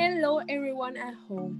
[0.00, 1.58] Hello, everyone at home.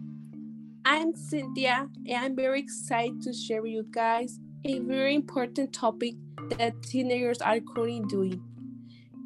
[0.84, 6.14] I'm Cynthia, and I'm very excited to share with you guys a very important topic
[6.50, 8.40] that teenagers are currently doing.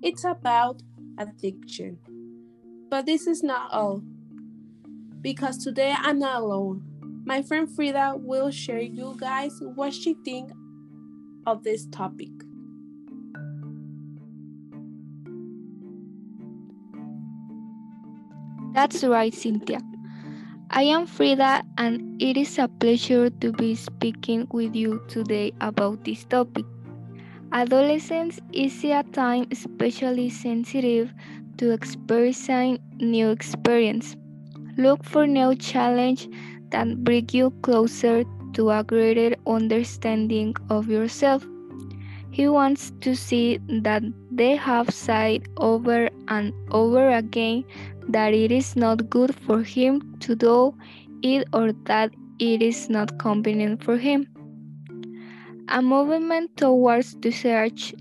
[0.02, 0.82] It's about
[1.18, 1.98] addiction.
[2.88, 4.02] But this is not all,
[5.20, 6.82] because today I'm not alone.
[7.26, 10.54] My friend Frida will share with you guys what she thinks
[11.46, 12.30] of this topic.
[18.82, 19.78] That's right, Cynthia.
[20.70, 26.02] I am Frida, and it is a pleasure to be speaking with you today about
[26.04, 26.64] this topic.
[27.52, 31.14] Adolescence is a time especially sensitive
[31.58, 34.16] to experiencing new experience.
[34.76, 36.28] Look for new challenge
[36.70, 41.46] that bring you closer to a greater understanding of yourself.
[42.32, 47.64] He wants to see that they have said over and over again
[48.08, 50.74] that it is not good for him to do
[51.22, 54.26] it or that it is not convenient for him.
[55.68, 57.94] A movement towards the search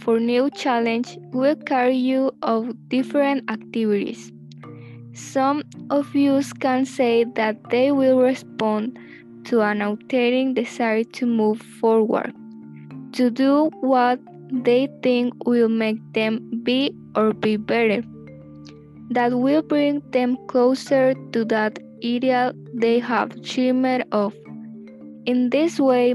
[0.00, 4.32] for new challenge will carry you of different activities.
[5.14, 8.98] Some of you can say that they will respond
[9.44, 12.34] to an altering desire to move forward,
[13.12, 14.20] to do what
[14.52, 18.02] they think will make them be or be better
[19.10, 24.34] that will bring them closer to that ideal they have dreamed of.
[25.26, 26.14] In this way,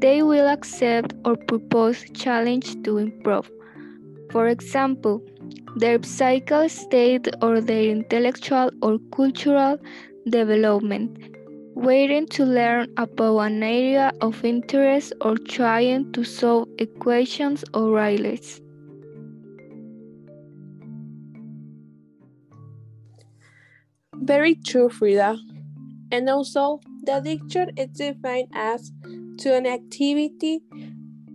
[0.00, 3.50] they will accept or propose challenge to improve.
[4.30, 5.22] For example,
[5.76, 9.78] their psychical state or their intellectual or cultural
[10.28, 11.31] development,
[11.82, 18.60] waiting to learn about an area of interest or trying to solve equations or riddles.
[24.14, 25.36] Very true, Frida.
[26.12, 28.92] And also, the addiction is defined as
[29.38, 30.60] to an activity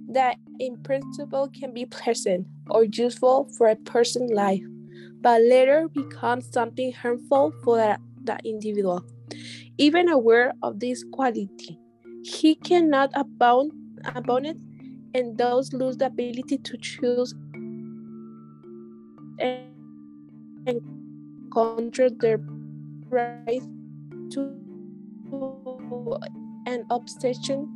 [0.09, 4.63] that in principle can be pleasant or useful for a person's life,
[5.21, 9.03] but later becomes something harmful for that individual.
[9.77, 11.79] Even aware of this quality,
[12.23, 13.71] he cannot abound,
[14.15, 14.57] abound it
[15.13, 17.33] and thus lose the ability to choose
[19.39, 19.67] and,
[20.65, 20.81] and
[21.51, 22.39] control their
[23.09, 23.61] right
[24.31, 24.53] to
[26.65, 27.67] an obsession.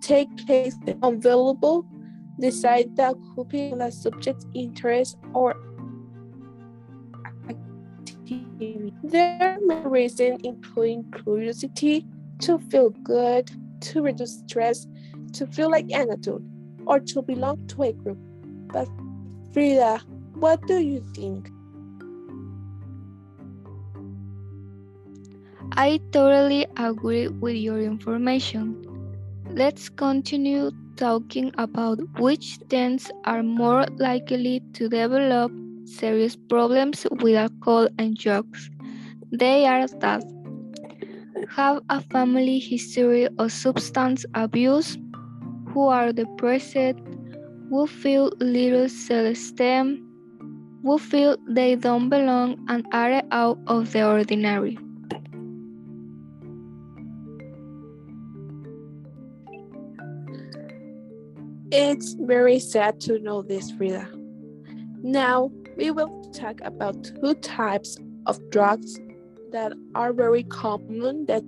[0.00, 1.86] Take place available
[2.40, 5.54] decide that could be the subject's interest or
[8.30, 8.94] activity.
[9.12, 12.06] There many reasons including curiosity,
[12.40, 14.86] to feel good, to reduce stress,
[15.34, 16.42] to feel like an adult,
[16.86, 18.18] or to belong to a group.
[18.72, 18.88] But
[19.52, 20.00] Frida,
[20.34, 21.50] what do you think?
[25.72, 28.76] I totally agree with your information.
[29.50, 35.52] Let's continue talking about which teens are more likely to develop
[35.90, 38.70] serious problems with alcohol and drugs.
[39.32, 40.22] They are that
[41.48, 44.96] have a family history of substance abuse,
[45.72, 46.98] who are depressed,
[47.68, 50.06] who feel little self-esteem,
[50.82, 54.78] who feel they don't belong and are out of the ordinary.
[61.72, 64.08] It's very sad to know this, Frida.
[65.02, 65.50] Now,
[65.80, 67.96] we will talk about two types
[68.26, 69.00] of drugs
[69.50, 71.42] that are very common that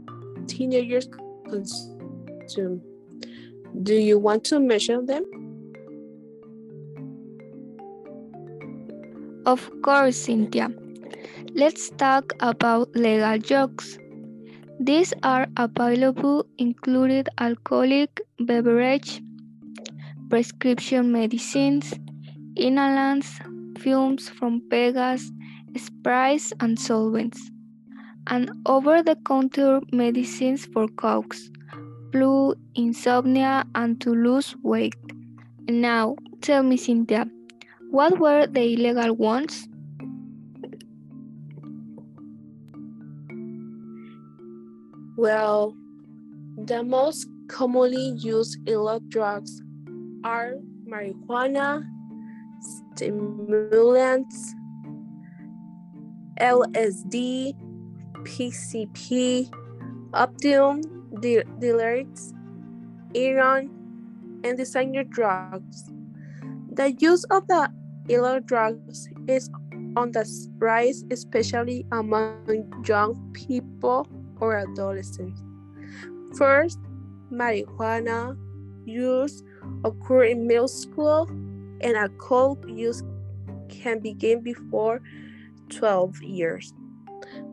[0.47, 1.07] teenagers
[1.45, 2.81] consume.
[3.83, 5.25] Do you want to mention them?
[9.45, 10.71] Of course, Cynthia.
[11.55, 13.99] Let's talk about legal drugs.
[14.81, 19.21] These are available included alcoholic beverage,
[20.31, 21.93] prescription medicines,
[22.57, 23.29] inhalants,
[23.83, 25.23] fumes from Pegas,
[25.77, 27.51] sprays and solvents,
[28.29, 31.51] and over-the-counter medicines for coughs,
[32.13, 34.95] flu, insomnia, and to lose weight.
[35.69, 37.27] Now, tell me, Cynthia,
[37.91, 39.69] what were the illegal ones?
[45.17, 45.75] Well,
[46.57, 49.63] the most commonly used illegal drugs
[50.25, 50.55] are
[50.89, 51.85] marijuana,
[52.95, 54.55] stimulants,
[56.41, 57.55] LSD,
[58.25, 59.51] PCP,
[60.15, 60.81] opium,
[61.21, 62.35] dealers,
[63.15, 63.71] iron,
[64.45, 65.91] and designer drugs.
[66.73, 67.69] The use of the
[68.09, 69.51] illegal drugs is
[69.97, 70.25] on the
[70.59, 74.09] rise, especially among young people
[74.41, 75.43] or adolescents.
[76.37, 76.79] First,
[77.31, 78.37] marijuana
[78.85, 79.43] use
[79.85, 81.29] occur in middle school
[81.83, 83.03] and alcohol use
[83.69, 85.01] can begin before
[85.71, 86.73] 12 years.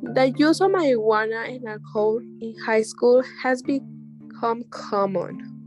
[0.04, 5.60] The use of marijuana and alcohol in high school has become common.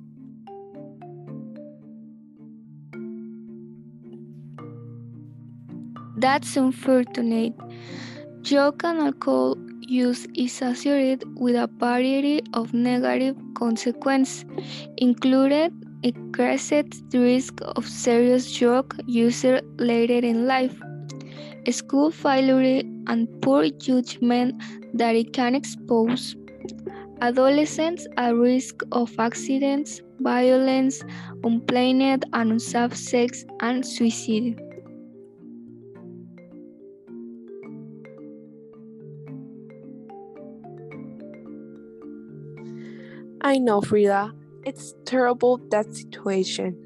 [6.17, 7.55] That's unfortunate.
[8.43, 14.45] Drug and alcohol use is associated with a variety of negative consequences,
[14.99, 16.73] including increased
[17.13, 19.45] risk of serious drug use
[19.79, 20.81] later in life,
[21.71, 24.63] school failure, and poor judgment
[24.95, 26.37] that it can expose
[27.21, 31.03] adolescents at risk of accidents, violence,
[31.45, 34.61] unplanned and unsafe sex, and suicide.
[43.41, 44.42] I know, Frida.
[44.65, 46.77] It's terrible that situation.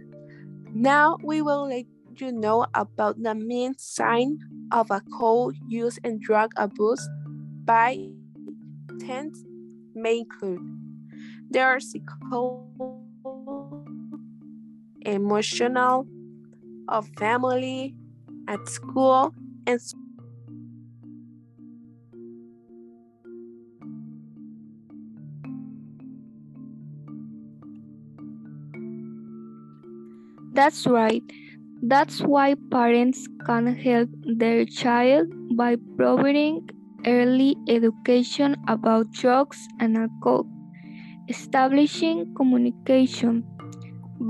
[0.73, 1.85] Now we will let
[2.17, 4.39] you know about the main sign
[4.73, 7.07] of a alcohol use and drug abuse
[7.65, 7.99] by
[8.99, 9.37] 10th
[9.95, 10.61] may include
[11.51, 12.67] there are psycho
[15.03, 16.07] emotional
[16.89, 17.95] of family
[18.49, 19.33] at school
[19.67, 19.81] and
[30.57, 31.23] That's right.
[31.83, 36.69] That's why parents can help their child by providing
[37.07, 40.47] early education about drugs and alcohol,
[41.29, 43.45] establishing communication,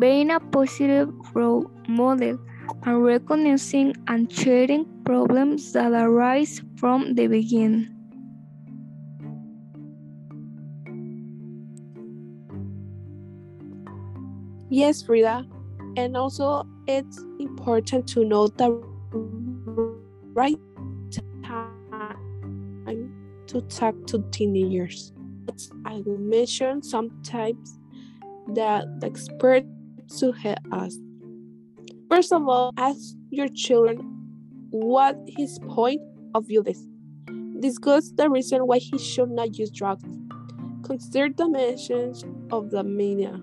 [0.01, 2.39] being a positive role model,
[2.85, 7.89] and recognizing and sharing problems that arise from the beginning.
[14.69, 15.56] Yes, Frida.
[15.97, 18.71] And also, it's important to know the
[20.35, 20.59] right
[21.43, 23.13] time
[23.47, 25.13] to talk to teenagers.
[25.87, 27.79] I will mention sometimes
[28.49, 29.67] that the experts
[30.19, 30.99] to help us.
[32.11, 33.99] First of all, ask your children
[34.71, 36.01] what his point
[36.35, 36.87] of view is.
[37.61, 40.05] Discuss the reason why he should not use drugs.
[40.85, 43.41] Consider the mentions of the media.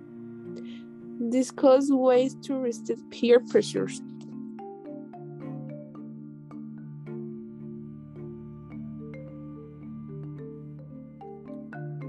[1.30, 4.02] Discuss ways to resist peer pressures.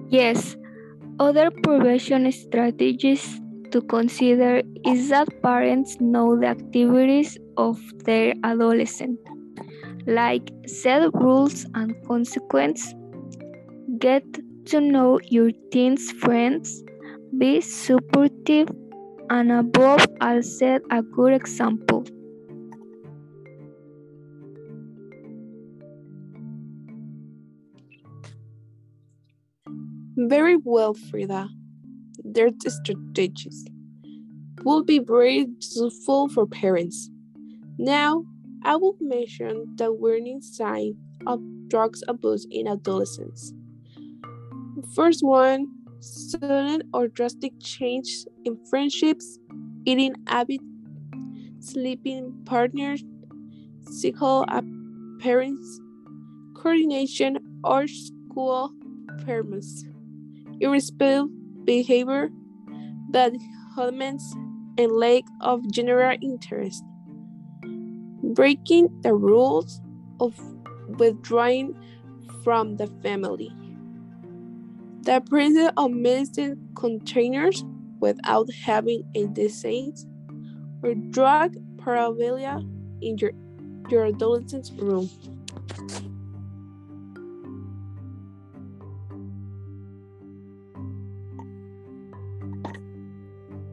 [0.09, 0.57] Yes,
[1.19, 3.41] other prevention strategies
[3.71, 9.19] to consider is that parents know the activities of their adolescent,
[10.07, 12.95] like set rules and consequences,
[13.99, 14.25] get
[14.67, 16.85] to know your teen's friends,
[17.37, 18.69] be supportive,
[19.31, 22.05] and above all set a good example.
[30.17, 31.49] Very well, Frida.
[32.25, 33.67] Their strategies
[34.65, 37.11] will be very useful for parents.
[37.79, 38.25] Now,
[38.63, 43.53] I will mention the warning signs of drugs abuse in adolescents.
[44.95, 45.67] First one,
[46.05, 49.39] sudden or drastic change in friendships,
[49.85, 50.65] eating habits,
[51.61, 53.03] sleeping partners,
[53.91, 55.81] sexual appearance,
[56.55, 58.73] coordination, or school
[59.09, 59.85] performance
[60.61, 61.29] irresponsible
[61.65, 62.31] behavior,
[63.11, 63.37] bad
[63.75, 64.35] comments,
[64.79, 66.83] and lack of general interest.
[68.35, 69.81] Breaking the rules
[70.21, 70.39] of
[70.99, 71.75] withdrawing
[72.43, 73.51] from the family.
[75.05, 77.63] The presence of medicine containers
[78.01, 80.07] without having a disease
[80.83, 82.63] or drug paraphernalia
[83.03, 83.33] in your,
[83.91, 85.11] your adolescent's room.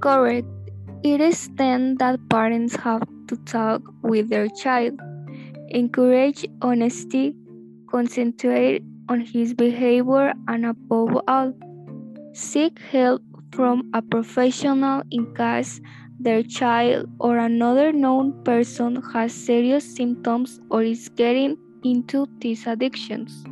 [0.02, 0.48] Correct.
[1.04, 5.00] It is then that parents have to talk with their child,
[5.70, 7.34] encourage honesty,
[7.90, 11.54] concentrate on his behavior, and above all,
[12.32, 15.82] seek help from a professional in case
[16.18, 23.44] their child or another known person has serious symptoms or is getting into these addictions.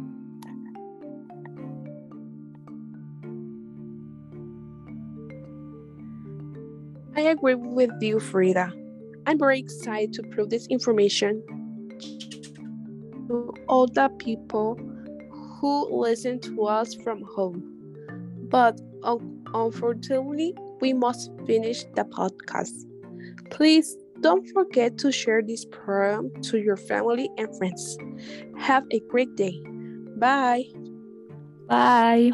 [7.18, 8.72] I agree with you, Frida.
[9.28, 11.44] I'm very excited to prove this information
[13.28, 14.80] to all the people
[15.60, 17.64] who listen to us from home.
[18.50, 22.74] But un- unfortunately, we must finish the podcast.
[23.50, 27.98] Please don't forget to share this program to your family and friends.
[28.58, 29.62] Have a great day.
[30.18, 30.66] Bye.
[31.68, 32.32] Bye.